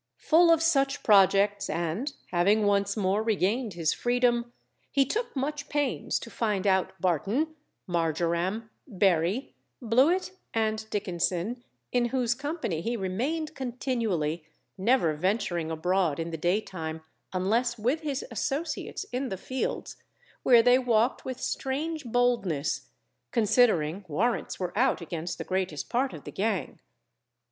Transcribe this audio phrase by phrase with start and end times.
[0.17, 4.51] Full of such projects, and having once more regained his freedom,
[4.89, 7.53] he took much pains to find out Barton,
[7.85, 14.43] Marjoram, Berry, Blewit and Dickenson, in whose company he remained continually,
[14.75, 19.97] never venturing abroad in the day time unless with his associates in the fields,
[20.41, 22.89] where they walked with strange boldness,
[23.29, 26.79] considering warrants were out against the greatest part of the gang.